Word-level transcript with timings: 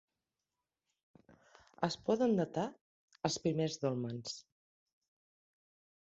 Es 1.87 1.97
poden 2.07 2.33
datar 2.39 2.63
els 3.29 3.37
primers 3.43 3.77
dòlmens. 3.83 4.33